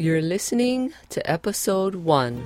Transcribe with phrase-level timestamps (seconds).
[0.00, 2.36] You're listening to episode one.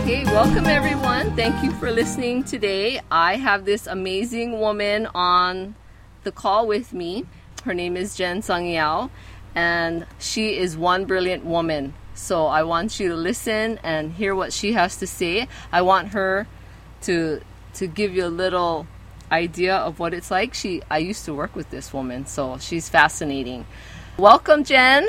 [0.00, 1.36] Okay, welcome everyone.
[1.36, 3.02] Thank you for listening today.
[3.10, 5.74] I have this amazing woman on
[6.24, 7.26] the call with me.
[7.64, 9.10] Her name is Jen Sung Yao,
[9.54, 11.92] and she is one brilliant woman.
[12.14, 15.48] So I want you to listen and hear what she has to say.
[15.72, 16.46] I want her
[17.02, 17.40] to
[17.74, 18.86] to give you a little
[19.30, 20.54] idea of what it's like.
[20.54, 23.66] She I used to work with this woman, so she's fascinating.
[24.18, 25.08] Welcome, Jen.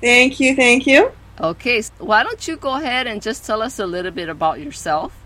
[0.00, 1.12] Thank you, thank you.
[1.40, 4.60] Okay, so why don't you go ahead and just tell us a little bit about
[4.60, 5.16] yourself?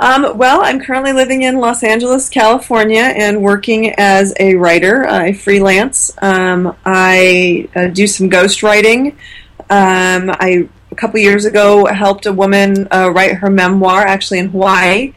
[0.00, 5.08] Um, well, I'm currently living in Los Angeles, California, and working as a writer.
[5.08, 6.12] I freelance.
[6.22, 9.18] Um, I uh, do some ghost writing.
[9.70, 14.48] Um, I a couple years ago helped a woman uh, write her memoir, actually in
[14.48, 15.12] Hawaii,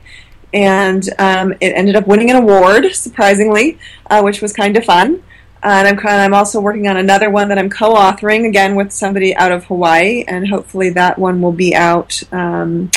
[0.54, 3.80] and um, it ended up winning an award, surprisingly,
[4.10, 5.24] uh, which was kind of fun.
[5.64, 9.36] And I'm kind I'm also working on another one that I'm co-authoring again with somebody
[9.36, 12.92] out of Hawaii, and hopefully that one will be out um,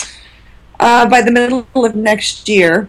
[0.81, 2.89] uh, by the middle of next year,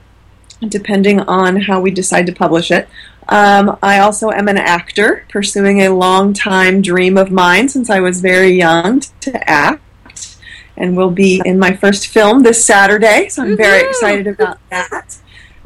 [0.67, 2.87] depending on how we decide to publish it.
[3.27, 7.99] Um, I also am an actor, pursuing a long time dream of mine since I
[7.99, 10.37] was very young to act,
[10.77, 13.29] and will be in my first film this Saturday.
[13.29, 15.17] So I'm very excited about that.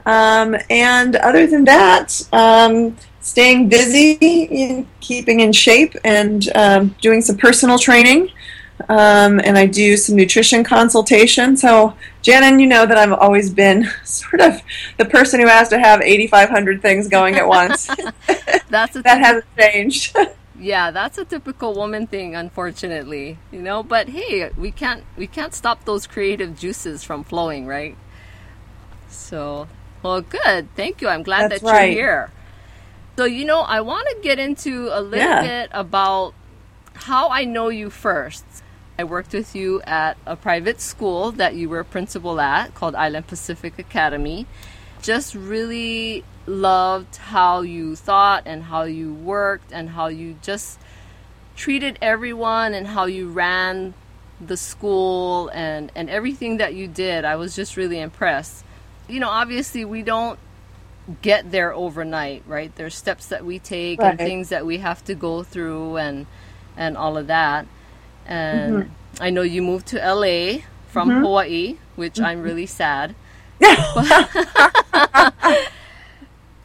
[0.05, 7.21] Um, and other than that, um, staying busy, in keeping in shape, and um, doing
[7.21, 8.31] some personal training.
[8.87, 11.57] Um, and I do some nutrition consultation.
[11.57, 14.61] So, Janan, you know that I've always been sort of
[14.97, 17.87] the person who has to have 8,500 things going at once.
[18.69, 20.15] That's a that hasn't changed.
[20.59, 23.37] yeah, that's a typical woman thing, unfortunately.
[23.51, 27.97] You know, but hey, we can't we can't stop those creative juices from flowing, right?
[29.07, 29.67] So,
[30.03, 30.73] well, good.
[30.75, 31.07] Thank you.
[31.07, 32.31] I'm glad That's that you're here.
[33.17, 35.41] So, you know, I want to get into a little Yeah.
[35.41, 36.33] bit about
[36.93, 38.45] how I know you first.
[38.99, 43.27] I worked with you at a private school that you were principal at called Island
[43.27, 44.45] Pacific Academy.
[45.01, 50.79] Just really loved how you thought and how you worked and how you just
[51.55, 53.93] treated everyone and how you ran
[54.41, 57.23] the school and, and everything that you did.
[57.23, 58.65] I was just really impressed.
[59.07, 60.37] You know, obviously, we don't
[61.21, 62.75] get there overnight, right?
[62.75, 66.25] There's steps that we take and things that we have to go through and
[66.75, 67.65] and all of that.
[68.29, 73.15] And I know you moved to LA from Hawaii, which I'm really sad.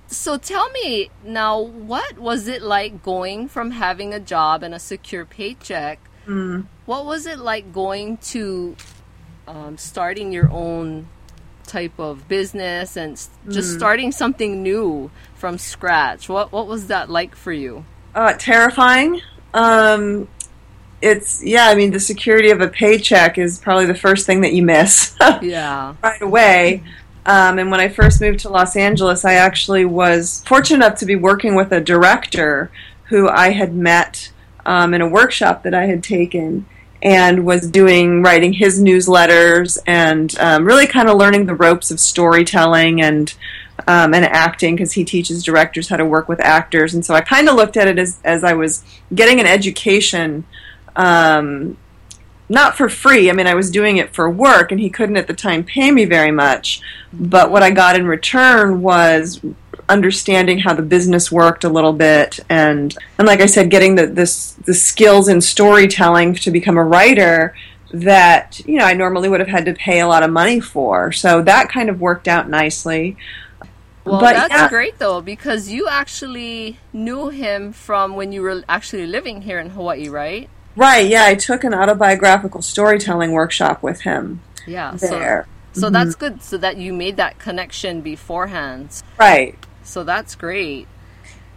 [0.06, 4.78] So tell me now, what was it like going from having a job and a
[4.78, 5.98] secure paycheck?
[6.86, 8.76] What was it like going to
[9.48, 11.08] um, starting your own
[11.66, 13.16] type of business and
[13.50, 16.28] just starting something new from scratch?
[16.28, 17.84] What what was that like for you?
[18.14, 19.20] uh, terrifying.
[19.52, 20.28] Um,
[21.02, 21.66] it's yeah.
[21.66, 25.16] I mean, the security of a paycheck is probably the first thing that you miss
[25.42, 25.94] Yeah.
[26.02, 26.82] right away.
[27.26, 31.06] Um, and when I first moved to Los Angeles, I actually was fortunate enough to
[31.06, 32.70] be working with a director
[33.04, 34.30] who I had met
[34.66, 36.66] um, in a workshop that I had taken
[37.02, 42.00] and was doing writing his newsletters and um, really kind of learning the ropes of
[42.00, 43.34] storytelling and
[43.86, 46.94] um, and acting because he teaches directors how to work with actors.
[46.94, 48.84] And so I kind of looked at it as as I was
[49.14, 50.44] getting an education.
[50.96, 51.76] Um,
[52.48, 53.30] not for free.
[53.30, 55.90] I mean, I was doing it for work, and he couldn't at the time pay
[55.90, 56.80] me very much.
[57.12, 59.40] But what I got in return was
[59.88, 64.06] understanding how the business worked a little bit, and and like I said, getting the
[64.06, 67.54] this the skills in storytelling to become a writer
[67.92, 71.12] that you know I normally would have had to pay a lot of money for.
[71.12, 73.16] So that kind of worked out nicely.
[74.04, 74.68] Well, But, that's yeah.
[74.68, 79.70] great though because you actually knew him from when you were actually living here in
[79.70, 80.50] Hawaii, right?
[80.76, 81.06] Right?
[81.08, 84.96] Yeah, I took an autobiographical storytelling workshop with him Yeah.
[84.96, 85.46] So there.
[85.72, 89.02] so that's good so that you made that connection beforehand.
[89.18, 89.56] Right.
[89.82, 90.88] So that's great.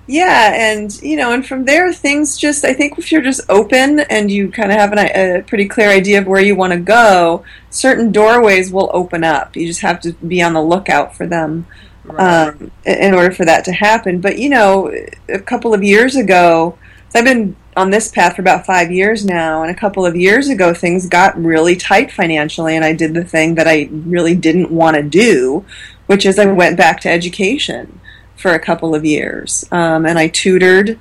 [0.09, 3.99] Yeah, and you know, and from there, things just I think if you're just open
[4.01, 6.79] and you kind of have an, a pretty clear idea of where you want to
[6.79, 9.55] go, certain doorways will open up.
[9.57, 11.65] You just have to be on the lookout for them
[12.05, 12.47] Right.
[12.47, 14.21] um, in order for that to happen.
[14.21, 14.89] But you know,
[15.27, 16.77] a couple of years ago, so
[17.17, 20.49] I've been on this path for about five years now, and a couple of years
[20.49, 24.71] ago, things got really tight financially, and I did the thing that I really didn't
[24.71, 25.65] want to do,
[26.05, 27.99] which is I went back to education
[28.35, 30.99] for a couple of years, um, and I tutored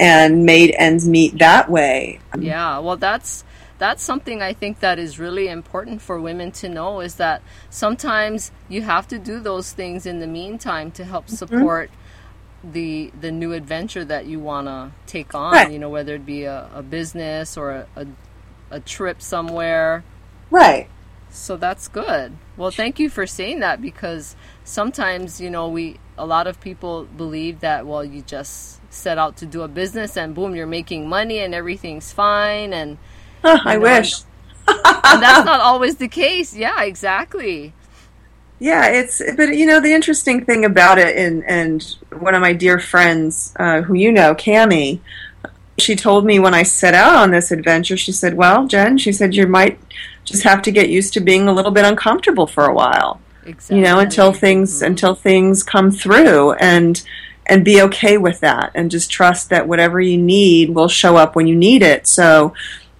[0.00, 2.20] and made ends meet that way.
[2.36, 3.44] Yeah, well, that's
[3.78, 8.52] that's something I think that is really important for women to know is that sometimes
[8.68, 11.36] you have to do those things in the meantime to help Mm-hmm.
[12.64, 15.52] The the new adventure that you want to take on.
[15.52, 15.72] Right.
[15.72, 18.06] You know, whether it be a, a business or a, a
[18.70, 20.04] a trip somewhere.
[20.50, 20.88] Right.
[21.30, 22.36] So that's good.
[22.56, 27.04] Well, thank you for saying that because sometimes, you know, we a lot of people
[27.04, 31.08] believe that well, you just set out to do a business and boom, you're making
[31.08, 32.98] money and everything's fine and
[33.44, 34.22] I know, wish.
[34.68, 36.54] and that's not always the case.
[36.54, 37.72] Yeah, exactly.
[38.62, 41.82] Yeah, it's but you know the interesting thing about it, and and
[42.20, 45.00] one of my dear friends uh, who you know, Cami,
[45.78, 49.10] she told me when I set out on this adventure, she said, "Well, Jen," she
[49.10, 49.80] said, "you might
[50.24, 53.78] just have to get used to being a little bit uncomfortable for a while, Exactly.
[53.78, 54.86] you know, until things Mhm.
[54.86, 57.02] until things come through, and
[57.46, 61.34] and be okay with that, and just trust that whatever you need will show up
[61.34, 62.52] when you need it." So.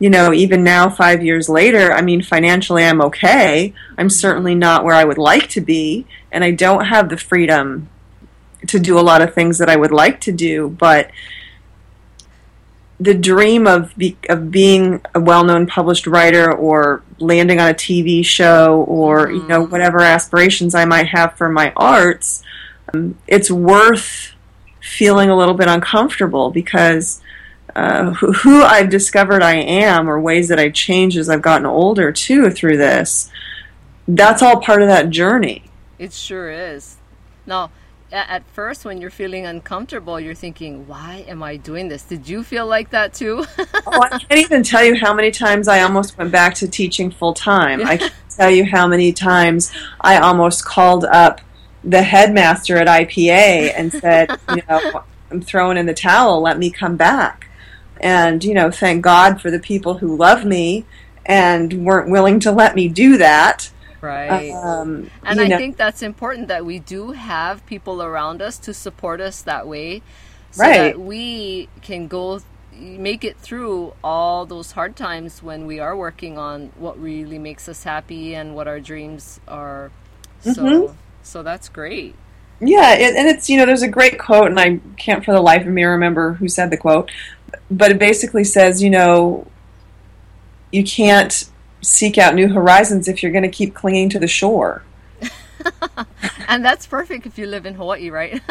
[0.02, 3.72] You know, even now, five years later, I mean, financially, I'm okay.
[3.96, 7.88] I'm certainly not where I would like to be, and I don't have the freedom
[8.66, 10.70] to do a lot of things that I would like to do.
[10.70, 11.12] But
[12.98, 18.24] the dream of be, of being a well-known published writer or landing on a TV
[18.24, 22.42] show or you know whatever aspirations I might have for my arts,
[22.92, 24.32] um, it's worth
[24.80, 27.20] feeling a little bit uncomfortable because
[27.74, 31.66] uh, who, who I've discovered I am or ways that I change as I've gotten
[31.66, 33.30] older too through this.
[34.06, 35.64] That's all part of that journey.
[35.98, 36.96] It sure is.
[37.46, 37.70] Now,
[38.12, 42.42] at first, when you're feeling uncomfortable, you're thinking, "Why am I doing this?" Did you
[42.42, 43.46] feel like that too?
[43.58, 47.10] oh, I can't even tell you how many times I almost went back to teaching
[47.10, 47.86] full time.
[47.86, 51.40] I can't tell you how many times I almost called up
[51.84, 56.70] the headmaster at IPA and said, you know, I'm throwing in the towel, let me
[56.70, 57.48] come back.
[58.00, 60.84] And, you know, thank God for the people who love me
[61.24, 63.70] and weren't willing to let me do that.
[64.00, 64.50] right.
[64.50, 68.74] Um, and I know, think that's important that we do have people around us to
[68.74, 70.02] support us that way,
[70.50, 70.78] so Right.
[70.78, 72.40] that we can go
[72.72, 77.68] make it through all those hard times when we are working on what really makes
[77.68, 79.92] us happy and what our dreams are.
[80.40, 80.96] So, Mhm.
[81.22, 82.16] so that's great.
[82.60, 85.40] Yeah, it, and it's you know there's a great quote, and I can't for the
[85.40, 87.10] life of me remember who said the quote,
[87.70, 89.46] but it basically says you know
[90.70, 91.48] you can't
[91.82, 94.82] seek out new horizons if you're going to keep clinging to the shore.
[96.48, 98.42] And that's perfect if you live in Hawaii, right?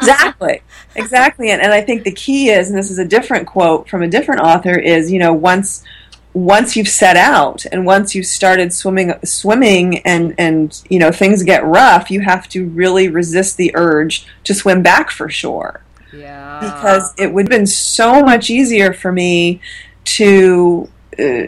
[0.00, 0.62] Exactly,
[0.94, 4.02] exactly, and and I think the key is, and this is a different quote from
[4.02, 5.84] a different author, is you know once
[6.32, 11.42] once you've set out and once you've started swimming swimming and and you know things
[11.42, 15.82] get rough, you have to really resist the urge to swim back for shore.
[16.12, 16.60] Yeah.
[16.60, 19.60] because it would have been so much easier for me
[20.04, 21.42] to uh,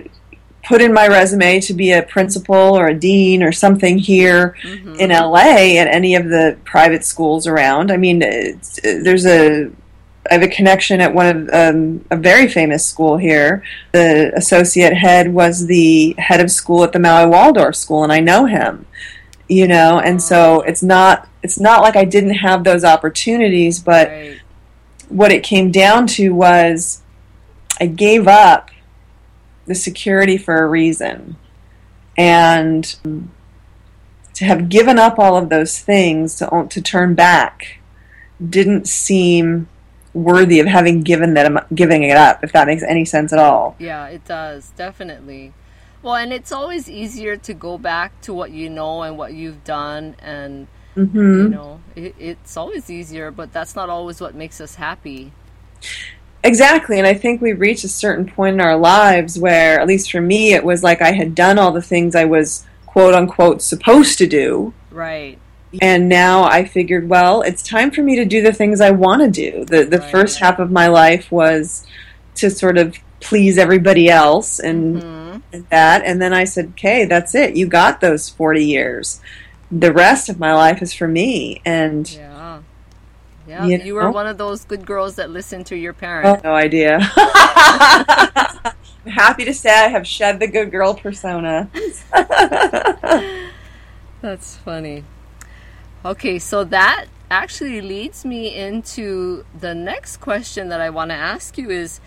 [0.64, 4.98] put in my resume to be a principal or a dean or something here Mhm.
[4.98, 7.90] in LA at any of the private schools around.
[7.90, 9.70] I mean, it's, uh, there's a
[10.30, 13.64] I have a connection at one of um, a very famous school here.
[13.90, 18.20] The associate head was the head of school at the Maui Waldorf School, and I
[18.20, 18.86] know him.
[19.48, 24.08] You know, and so it's not it's not like I didn't have those opportunities, but
[24.08, 24.38] right.
[25.12, 27.02] What it came down to was
[27.80, 28.70] I gave up
[29.66, 31.36] the security for a reason.
[32.16, 32.84] And
[34.34, 37.78] to have given up all of those things to, to turn back
[38.46, 39.68] didn't seem
[40.14, 43.76] worthy of having given them giving it up if that makes any sense at all
[43.78, 45.54] Yeah, it does, definitely.
[46.02, 49.62] Well, and it's always easier to go back to what you know and what you've
[49.64, 54.60] done, and hmm you know, it, it's always easier, but that's not always what makes
[54.60, 55.32] us happy.
[56.44, 60.10] Exactly, and I think we reached a certain point in our lives where, at least
[60.10, 63.62] for me, it was like I had done all the things I was quote unquote
[63.62, 65.38] supposed to do, Right.
[65.80, 69.22] and now I figured, well, it's time for me to do the things I want
[69.22, 69.64] to do.
[69.64, 70.10] The the Right.
[70.10, 71.86] first half of my life was
[72.36, 77.04] to sort of please everybody else and, hmm and that, and then I said, okay,
[77.04, 77.56] that's it.
[77.56, 79.20] You got those forty years.
[79.72, 82.60] The rest of my life is for me, and Yeah.
[83.48, 84.10] Yeah, You you, were know?
[84.12, 86.44] one of those good girls that listened to your parents.
[86.44, 86.98] no idea.
[87.16, 88.74] I'm
[89.06, 91.68] happy to say I have shed the good girl persona.
[94.20, 95.04] That's funny.
[96.04, 101.56] Okay, so that actually leads me into the next question that I want to ask
[101.58, 102.00] you is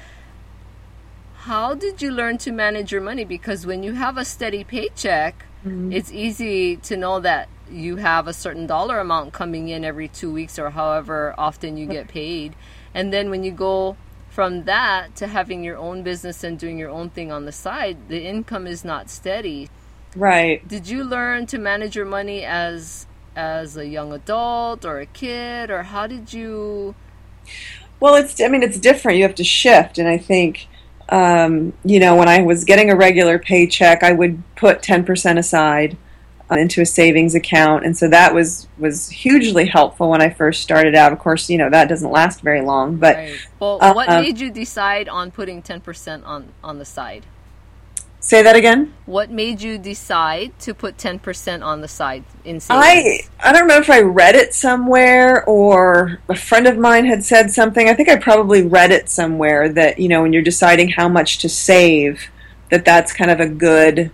[1.36, 5.46] how did you learn to manage your money because when you have a steady paycheck,
[5.66, 5.92] mm-hmm.
[5.92, 10.32] it's easy to know that you have a certain dollar amount coming in every 2
[10.32, 12.56] weeks or however often you get paid.
[12.94, 13.98] And then when you go
[14.30, 18.10] from that to having your own business and doing your own thing on the side,
[18.10, 19.70] the income is not steady.
[20.16, 20.66] Right.
[20.68, 25.70] Did you learn to manage your money as as a young adult or a kid
[25.70, 26.96] or how did you
[28.00, 29.18] Well, it's I mean it's different.
[29.18, 30.68] You have to shift and I think
[31.10, 35.98] um, you know, when I was getting a regular paycheck, I would put 10% aside
[36.52, 40.96] into a savings account and so that was was hugely helpful when I first started
[40.96, 41.12] out.
[41.12, 43.48] Of course, you know, that doesn't last very long, but right.
[43.60, 47.26] well, uh, what uh, made you decide on putting 10% on on the side?
[48.26, 48.92] say that again?
[49.06, 53.30] What made you decide to put 10% on the side in I savings?
[53.40, 57.52] I don't know if I read it somewhere or a friend of mine had said
[57.52, 57.88] something.
[57.88, 61.38] I think I probably read it somewhere that you know when you're deciding how much
[61.40, 62.30] to save,
[62.72, 64.12] that that's kind of a good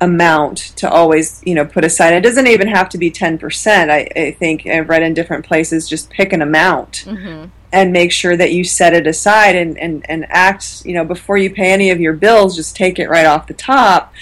[0.00, 2.14] amount to always you know put aside.
[2.14, 3.90] It doesn't even have to be ten percent.
[3.90, 8.12] I, I think I've read in different places just pick an amount hmm and make
[8.12, 11.72] sure that you set it aside and, and, and act, you know, before you pay
[11.72, 14.12] any of your bills, just take it right off the top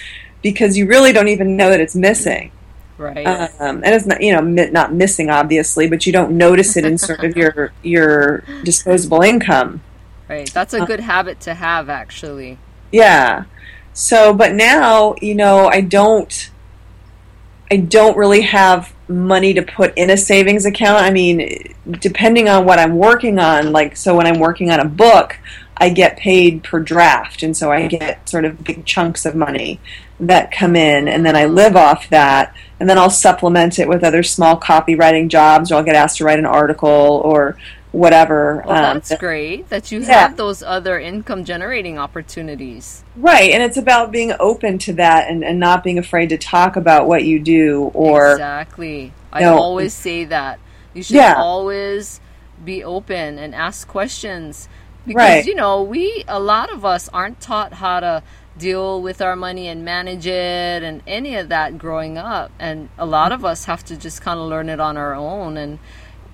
[0.43, 2.53] because you really don't even know that it's missing.
[2.99, 3.27] Right.
[3.27, 6.99] Um, and it's not, you know, not missing obviously, but you don't notice it in
[6.99, 9.81] sort of your, your disposable income.
[10.29, 10.51] right.
[10.53, 12.59] That's a good habit to have actually.
[12.93, 13.45] Yeah.
[13.99, 16.53] So, but now, you know, I don't,
[17.69, 21.03] I don't really have money to put in a savings account.
[21.03, 24.85] I mean, depending on what I'm working on, like, so when I'm working on a
[24.85, 25.41] book,
[25.77, 27.43] I get paid per draft.
[27.43, 29.81] And so I get sort of big chunks of money
[30.21, 32.55] that come in, and then I live off that.
[32.79, 36.25] And then I'll supplement it with other small copywriting jobs, or I'll get asked to
[36.25, 37.59] write an article or
[37.93, 38.63] whatever.
[38.67, 40.21] Well, um, that's great that you yeah.
[40.29, 43.03] have those other income generating opportunities.
[43.17, 46.77] Right, and it's about being open to that and, and not being afraid to talk
[46.77, 49.13] about what you do or exactly.
[49.33, 49.59] I No.
[49.59, 50.59] always say that.
[50.95, 51.35] You should Yeah.
[51.37, 52.21] always
[52.65, 54.69] be open and ask questions
[55.07, 55.47] because Right.
[55.47, 58.23] you know, we a lot of us aren't taught how to
[58.59, 63.07] deal with our money and manage it and any of that growing up and a
[63.07, 65.79] lot of us have to just kind of learn it on our own and.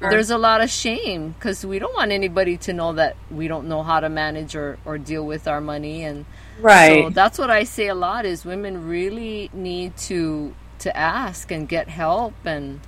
[0.01, 3.69] There's a lot of shame because we don't want anybody to know that we don't
[3.69, 6.27] know how to manage or, or deal with our money and
[6.61, 7.05] right.
[7.05, 11.69] so that's what I say a lot is women really need to to ask and
[11.69, 12.81] get help and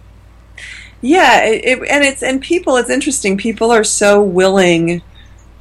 [1.00, 2.76] Yeah, it, it, and it's and people.
[2.76, 3.36] It's interesting.
[3.36, 5.02] People are so willing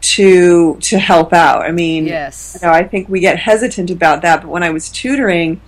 [0.02, 1.64] to to help out.
[1.64, 2.58] I mean, yes.
[2.62, 4.42] you know, I think we get hesitant about that.
[4.42, 5.62] But when I was tutoring,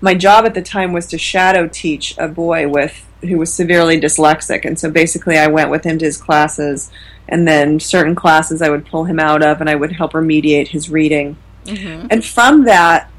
[0.00, 4.00] my job at the time was to shadow teach a boy with who was severely
[4.00, 6.90] dyslexic, and so basically, I went with him to his classes,
[7.28, 10.68] and then certain classes I would pull him out of, and I would help remediate
[10.68, 11.36] his reading.
[11.66, 13.10] hmm And from that,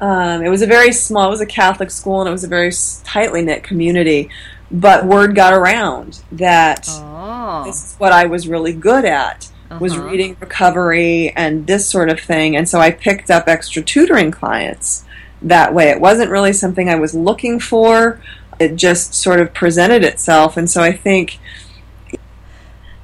[0.00, 1.26] um, it was a very small.
[1.26, 2.72] It was a Catholic school, and it was a very
[3.04, 4.30] tightly knit community.
[4.70, 7.62] But word got around that Oh.
[7.64, 9.48] this is what I was really good at
[9.80, 10.08] was Uh-huh.
[10.08, 12.56] reading recovery and this sort of thing.
[12.56, 15.04] And so I picked up extra tutoring clients
[15.42, 15.90] that way.
[15.90, 18.20] It wasn't really something I was looking for.
[18.58, 20.56] It just sort of presented itself.
[20.56, 21.38] And so I think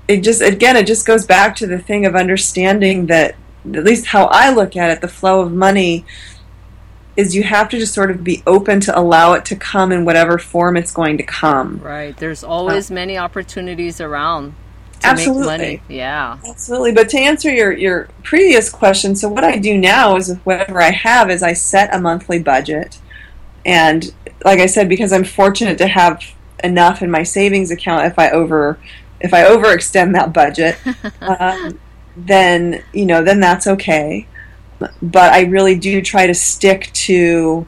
[0.08, 3.34] it just, again, it just goes back to the thing of understanding that,
[3.72, 6.04] at least how I look at it, the flow of money
[7.16, 10.04] is you have to just sort of be open to allow it to come in
[10.04, 11.78] whatever form it's going to come.
[11.78, 12.16] Right.
[12.16, 14.54] There's always um, many opportunities around
[15.00, 15.42] to Absolutely.
[15.42, 15.82] make money.
[15.88, 16.38] Yeah.
[16.48, 16.92] Absolutely.
[16.92, 20.80] But to answer your, your previous question, so what I do now is with whatever
[20.80, 22.98] I have is I set a monthly budget.
[23.64, 24.12] And
[24.44, 26.22] like I said, because I'm fortunate to have
[26.64, 28.78] enough in my savings account if I over
[29.20, 30.76] if I overextend that budget,
[31.20, 31.78] um,
[32.16, 34.26] then you know, then that's okay.
[35.00, 37.66] But I really do try to stick to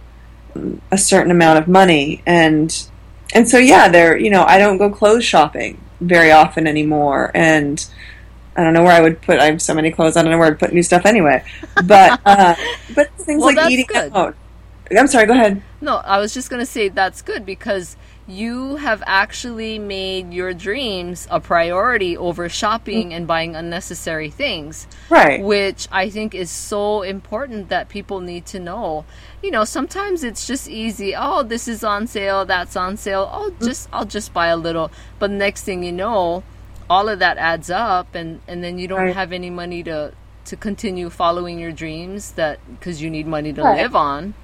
[0.91, 2.87] a certain amount of money and
[3.35, 7.85] and so yeah, there you know, I don't go clothes shopping very often anymore and
[8.57, 10.39] I don't know where I would put I have so many clothes, I don't know
[10.39, 11.45] where I'd put new stuff anyway.
[11.85, 12.55] But uh,
[12.95, 14.13] but things Well, like eating good.
[14.15, 14.37] out.
[14.97, 15.63] I'm sorry, go ahead.
[15.81, 20.55] No, I was just going to say that's good because you have actually made your
[20.55, 24.87] dreams a priority over shopping and buying unnecessary things.
[25.11, 25.43] Right.
[25.43, 29.05] which I think is so important that people need to know.
[29.43, 31.15] You know, sometimes it's just easy.
[31.15, 33.29] Oh, this is on sale, that's on sale.
[33.33, 34.91] Oh, just I'll just buy a little.
[35.19, 36.43] But next thing you know,
[36.89, 39.15] all of that adds up and and then you don't Right.
[39.17, 40.13] have any money to
[40.47, 43.83] to continue following your dreams that because you need money to Right.
[43.83, 44.35] live on.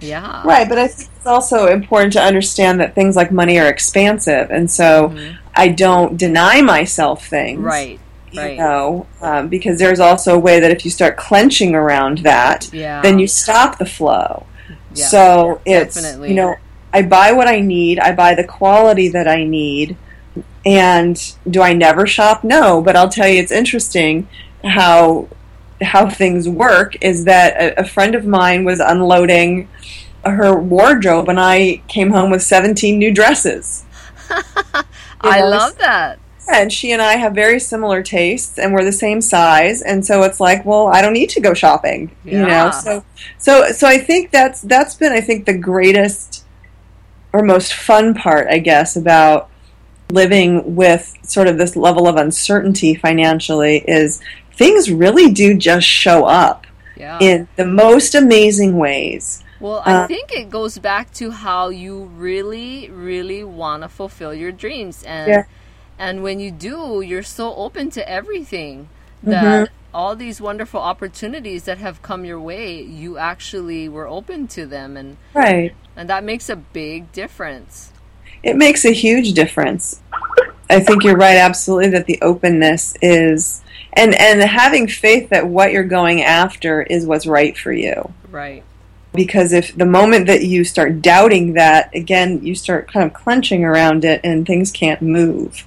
[0.00, 0.42] Yeah.
[0.44, 4.50] Right, but I think it's also important to understand that things like money are expansive,
[4.50, 5.36] and so Mhm.
[5.54, 7.60] I don't deny myself things.
[7.60, 7.98] Right.
[8.32, 8.58] You Right.
[8.58, 13.00] know, um, because there's also a way that if you start clenching around that, Yeah.
[13.00, 14.44] then you stop the flow.
[14.94, 16.28] Yeah, so it's definitely.
[16.30, 16.54] you know,
[16.92, 19.96] I buy what I need, I buy the quality that I need,
[20.66, 21.20] And
[21.50, 22.42] do I never shop?
[22.42, 24.26] No, but I'll tell you, it's interesting
[24.64, 25.26] how
[25.80, 26.96] how things work.
[27.02, 29.68] Is that a, a friend of mine was unloading
[30.24, 33.84] her wardrobe, and I came home with seventeen new dresses.
[35.20, 35.48] I know?
[35.48, 36.18] love that.
[36.46, 40.22] And she and I have very similar tastes, and we're the same size, and so
[40.24, 42.32] it's like, well, I don't need to go shopping, yeah.
[42.32, 42.70] you know.
[42.70, 43.04] So,
[43.38, 46.44] so, so I think that's that's been, I think, the greatest
[47.32, 49.48] or most fun part, I guess, about
[50.10, 54.20] living with sort of this level of uncertainty financially is
[54.56, 57.18] things really do just show up yeah.
[57.20, 59.42] in the most amazing ways.
[59.60, 64.34] Well, I uh, think it goes back to how you really, really want to fulfill
[64.34, 65.44] your dreams, and yeah.
[65.98, 68.88] and when you do, you're so open to everything
[69.22, 69.96] that mm-hmm.
[69.96, 74.98] all these wonderful opportunities that have come your way, you actually were open to them,
[74.98, 77.92] and right, and that makes a big difference.
[78.42, 80.02] It makes a huge difference.
[80.68, 83.63] I think you're right, absolutely, that the openness is
[83.96, 88.12] and and having faith that what you're going after is what's right for you.
[88.30, 88.64] Right
[89.14, 93.64] because if the moment that you start doubting that again you start kind of clenching
[93.64, 95.66] around it and things can't move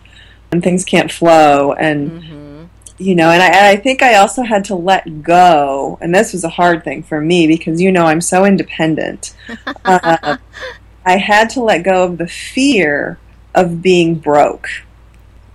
[0.51, 2.65] and things can't flow and mm-hmm.
[2.97, 6.43] you know and I, I, think i also had to let go and this was
[6.43, 9.33] a hard thing for me because you know i'm so independent
[9.85, 10.37] uh,
[11.05, 13.17] i had to let go of the fear
[13.55, 14.67] of being broke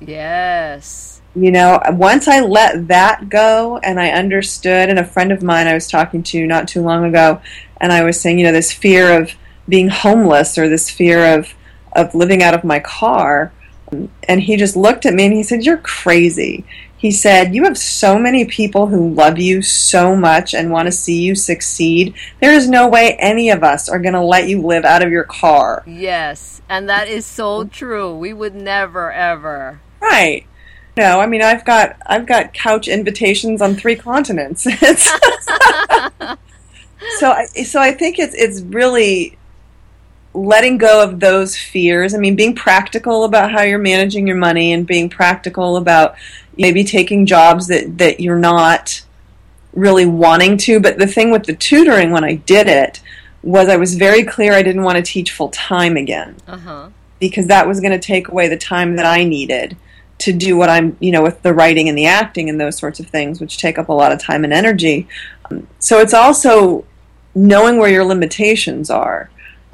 [0.00, 5.42] yes you know, once I let that go and I understood, and a friend of
[5.42, 7.40] mine I was talking to not too long ago,
[7.80, 9.32] and I was saying, you know, this fear of
[9.68, 11.54] being homeless or this fear of,
[11.94, 13.52] of living out of my car.
[14.28, 16.64] And he just looked at me and he said, You're crazy.
[16.96, 20.92] He said, You have so many people who love you so much and want to
[20.92, 22.14] see you succeed.
[22.40, 25.10] There is no way any of us are going to let you live out of
[25.10, 25.82] your car.
[25.86, 26.62] Yes.
[26.68, 28.16] And that is so true.
[28.16, 29.80] We would never, ever.
[30.00, 30.46] Right.
[30.96, 34.62] No, I mean I've got I've got couch invitations on three continents.
[37.18, 39.38] so I, so I think it's it's really
[40.34, 42.14] letting go of those fears.
[42.14, 46.14] I mean, being practical about how you're managing your money and being practical about
[46.56, 49.02] maybe taking jobs that that you're not
[49.72, 50.80] really wanting to.
[50.80, 53.00] But the thing with the tutoring when I did it
[53.42, 56.36] was I was very clear I didn't want to teach full time again.
[56.46, 56.90] Uh-huh.
[57.18, 59.76] Because that was going to take away the time that I needed
[60.22, 63.00] to do what I'm, you know, with the writing and the acting and those sorts
[63.00, 65.08] of things, which take up a lot of time and energy.
[65.50, 66.84] Um, so it's also
[67.34, 69.30] knowing where your limitations are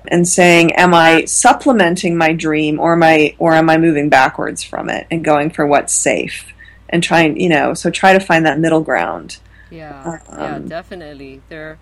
[0.07, 4.63] and saying, am I supplementing my dream or am I, or am I moving backwards
[4.63, 6.53] from it and going for what's safe
[6.89, 9.39] and trying, you know, so try to find that middle ground.
[9.71, 11.43] Yeah, um, yeah, definitely.
[11.51, 11.79] There,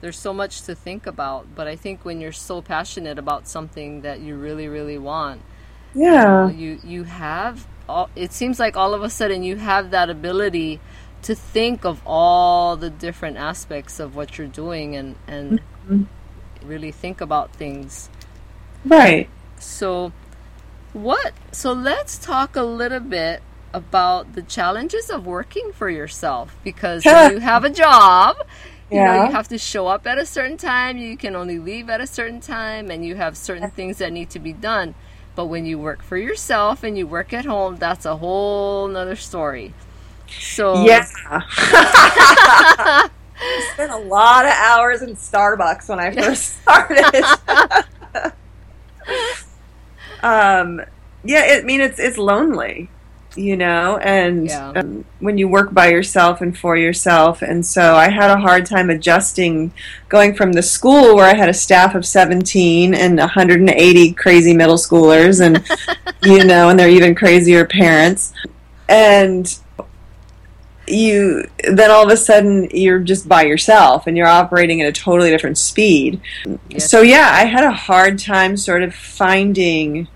[0.00, 4.00] there's so much to think about, but I think when you're so passionate about something
[4.00, 5.42] that you really, really want,
[5.94, 9.56] yeah, you know, you, you have all, it seems like all of a sudden you
[9.56, 10.80] have that ability
[11.22, 16.02] to think of all the different aspects of what you're doing and and mm-hmm.
[16.68, 18.08] really think about things.
[18.84, 19.28] Right.
[19.58, 20.12] So
[20.92, 23.42] what so let's talk a little bit
[23.74, 28.36] about the challenges of working for yourself because you have a job
[28.90, 29.04] you yeah.
[29.04, 32.00] know you have to show up at a certain time you can only leave at
[32.00, 34.94] a certain time and you have certain things that need to be done
[35.38, 39.14] but when you work for yourself and you work at home, that's a whole nother
[39.14, 39.72] story.
[40.26, 43.08] So yeah, I
[43.72, 47.04] spent a lot of hours in Starbucks when I first started.
[50.24, 50.80] um,
[51.22, 52.90] yeah, I mean it's it's lonely
[53.36, 54.70] you know, and yeah.
[54.70, 57.42] um, when you work by yourself and for yourself.
[57.42, 59.72] And so I had a hard time adjusting
[60.08, 64.76] going from the school where I had a staff of 17 and 180 crazy middle
[64.76, 65.64] schoolers, and,
[66.22, 68.32] you know, and they're even crazier parents.
[68.88, 69.58] And
[70.90, 74.92] you then all of a sudden you're just by yourself and you're operating at a
[74.92, 76.20] totally different speed.
[76.70, 76.90] Yes.
[76.90, 80.08] So yeah, I had a hard time sort of finding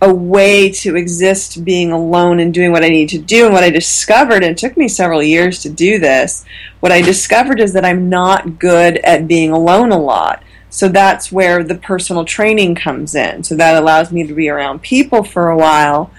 [0.00, 3.46] a way to exist being alone and doing what I need to do.
[3.46, 6.44] And what I discovered, and it took me several years to do this,
[6.80, 10.42] what I discovered is that I'm not good at being alone a lot.
[10.70, 13.42] So that's where the personal training comes in.
[13.42, 16.12] So that allows me to be around people for a while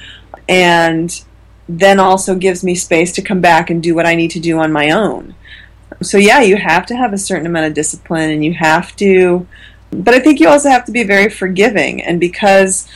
[0.49, 1.23] and
[1.69, 4.59] then also gives me space to come back and do what I need to do
[4.59, 5.35] on my own.
[6.01, 9.47] So yeah, you have to have a certain amount of discipline and you have to
[9.91, 12.87] but I think you also have to be very forgiving and because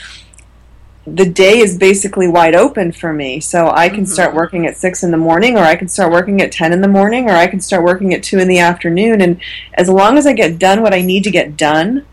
[1.05, 3.39] the day is basically wide open for me.
[3.39, 4.05] So I can mm-hmm.
[4.05, 6.81] start working at six in the morning, or I can start working at 10 in
[6.81, 9.21] the morning, or I can start working at two in the afternoon.
[9.21, 9.41] And
[9.73, 12.05] as long as I get done what I need to get done,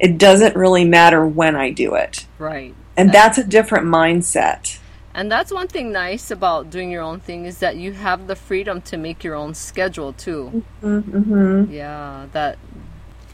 [0.00, 2.26] it doesn't really matter when I do it.
[2.38, 2.74] Right.
[2.96, 4.78] And that's a different mindset.
[5.14, 8.36] And that's one thing nice about doing your own thing is that you have the
[8.36, 10.64] freedom to make your own schedule too.
[10.82, 11.70] Mm-hmm.
[11.70, 12.58] Yeah, that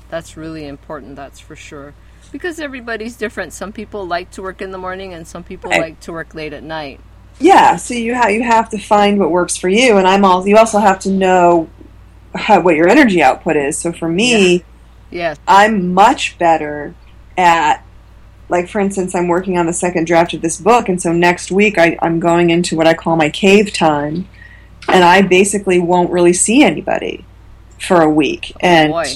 [0.09, 1.17] that's really important.
[1.17, 1.95] That's for sure.
[2.33, 3.53] Because everybody's different.
[3.53, 5.81] Some people like to work in the morning, and some people Right.
[5.81, 7.01] like to work late at night.
[7.41, 10.47] Yeah, so you have you have to find what works for you, and I'm also
[10.49, 11.69] you also have to know
[12.35, 13.79] how, what your energy output is.
[13.79, 14.65] So for me,
[15.11, 15.39] Yes.
[15.49, 16.95] I'm much better
[17.39, 17.83] at,
[18.51, 21.51] like, for instance, I'm working on the second draft of this book, and so next
[21.51, 24.29] week I, I'm going into what I call my cave time,
[24.89, 27.25] and I basically won't really see anybody
[27.81, 29.07] for a week, oh, and boy.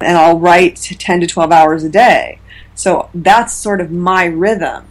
[0.00, 2.40] and I'll write 10 to 12 hours a day.
[2.74, 4.86] So that's sort of my rhythm.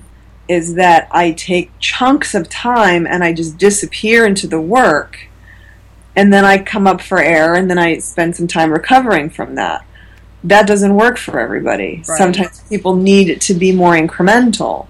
[0.48, 5.18] Is that I take chunks of time and I just disappear into the work,
[6.16, 9.56] and then I come up for air, and then I spend some time recovering from
[9.56, 9.86] that
[10.44, 11.98] that doesn't work for everybody.
[11.98, 12.18] Right.
[12.18, 14.88] Sometimes people need it to be more incremental.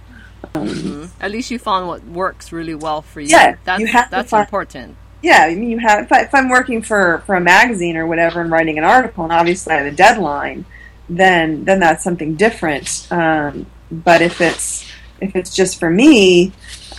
[0.54, 1.10] Mhm.
[1.20, 3.28] At least you found what works really well for you.
[3.28, 4.96] Yeah, that's you have that's find- important.
[5.22, 8.08] Yeah, I mean, you have if, I, if I'm working for for a magazine or
[8.08, 10.66] whatever and writing an article, and obviously I have a deadline,
[11.10, 13.08] then then that's something different.
[13.12, 16.52] Um, but if it's if it's just for me,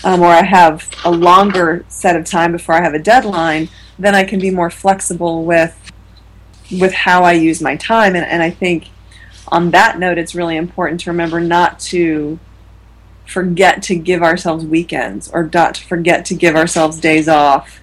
[0.04, 4.14] um, or I have a longer set of time before I have a deadline, then
[4.14, 5.78] I can be more flexible with
[6.70, 8.14] with how I use my time.
[8.16, 8.88] And, and I think
[9.48, 12.38] on that note, it's really important to remember not to
[13.26, 17.81] forget to give ourselves weekends or not to forget to give ourselves days off.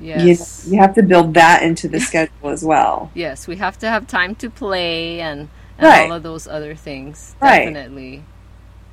[0.00, 0.64] Yes.
[0.66, 3.10] You, you have to build that into the schedule as well.
[3.14, 6.10] Yes, we have to have time to play and, and Right.
[6.10, 7.34] all of those other things.
[7.40, 7.64] Right.
[7.64, 8.24] Definitely.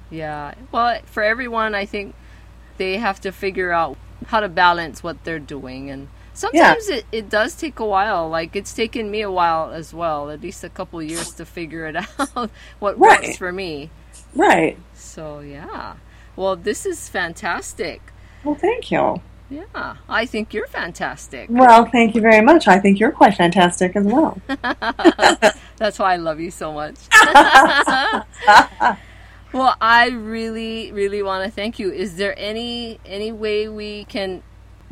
[0.10, 0.54] Yeah.
[0.72, 2.16] Well, for everyone, I think
[2.78, 5.90] they have to figure out how to balance what they're doing.
[5.90, 8.30] And sometimes it, it does take a while.
[8.30, 11.86] Like, it's taken me a while as well, at least a couple years to figure
[11.88, 11.96] it
[12.36, 13.22] out what Right.
[13.22, 13.90] works for me.
[14.36, 14.78] Right.
[14.94, 15.96] So, yeah.
[16.36, 18.02] Well, this is fantastic.
[18.44, 19.22] Well, thank you.
[19.54, 19.96] Yeah.
[20.10, 21.48] I think you're fantastic.
[21.50, 22.68] Well, thank you very much.
[22.68, 24.40] I think you're quite fantastic as well.
[25.78, 26.96] That's why I love you so much.
[29.54, 31.92] well, I really, really want to thank you.
[31.92, 34.42] Is there any any way we can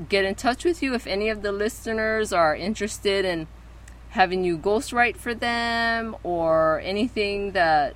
[0.10, 3.47] get in touch with you if any of the listeners are interested in
[4.10, 7.95] having you ghostwrite for them or anything that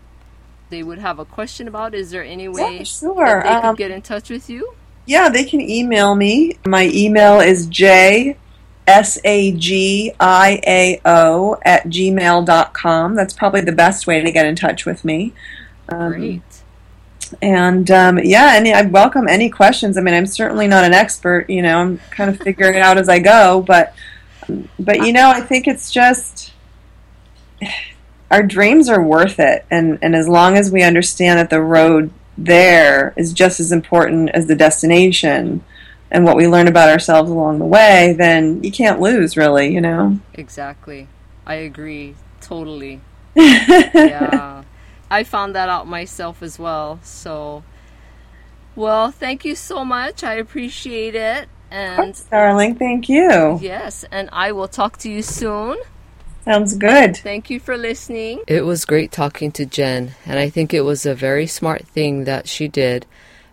[0.69, 1.93] they would have a question about?
[1.93, 3.15] Is there any way Yeah, sure.
[3.25, 4.73] that they Um, could get in touch with you?
[5.05, 6.57] Yeah, they can email me.
[6.65, 8.37] My email is j
[8.87, 13.15] s a g i a o at gmail.com.
[13.15, 15.33] That's probably the best way to get in touch with me.
[15.89, 16.41] Um, Great.
[17.41, 19.97] And um, yeah, and I welcome any questions.
[19.97, 21.49] I mean, I'm certainly not an expert.
[21.49, 23.63] You know, I'm kind of figuring it out as I go.
[23.65, 23.93] But
[24.79, 26.53] but you know, I think it's just
[28.31, 32.11] our dreams are worth it, and and as long as we understand that the road
[32.37, 35.63] there is just as important as the destination,
[36.11, 39.73] and what we learn about ourselves along the way, then you can't lose, really.
[39.73, 40.19] You know.
[40.33, 41.07] Exactly.
[41.45, 43.01] I agree totally.
[43.35, 44.63] yeah.
[45.09, 46.99] I found that out myself as well.
[47.03, 47.63] So,
[48.75, 50.23] well, thank you so much.
[50.23, 51.49] I appreciate it.
[51.71, 53.59] And Darling, thank you.
[53.61, 55.77] yes, and I will talk to you soon.
[56.45, 57.17] Sounds good.
[57.17, 58.41] Thank you for listening.
[58.47, 62.25] It was great talking to Jen, and I think it was a very smart thing
[62.25, 63.07] that she did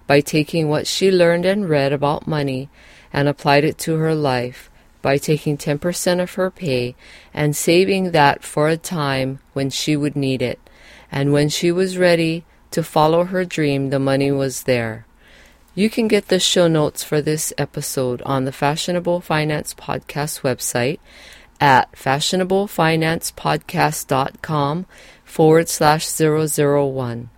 [0.06, 2.68] by taking what she learned and read about money
[3.10, 6.94] and applied it to her life by taking 10% of her pay
[7.32, 10.60] and saving that for a time when she would need it.
[11.10, 15.06] And when she was ready to follow her dream, the money was there.
[15.74, 20.98] You can get the show notes for this episode on the Fashionable Finance Podcast website
[21.62, 24.86] at fashionablefinancepodcast.com
[25.24, 27.30] forward slash 001.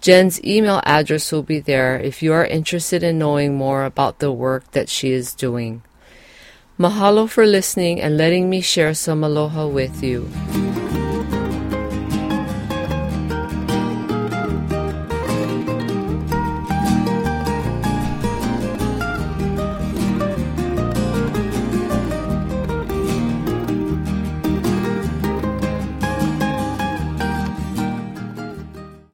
[0.00, 4.30] Jen's email address will be there if you are interested in knowing more about the
[4.30, 5.82] work that she is doing.
[6.78, 10.30] Mahalo for listening and letting me share some aloha with you.